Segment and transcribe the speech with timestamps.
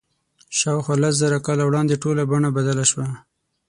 [0.57, 3.07] شاوخوا لس زره کاله وړاندې ټوله بڼه بدله شوه.